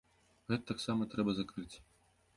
Гэта 0.53 0.65
таксама 0.71 1.09
трэба 1.13 1.31
закрыць. 1.41 1.73